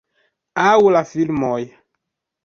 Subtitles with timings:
[0.61, 1.59] Aŭ la filmoj.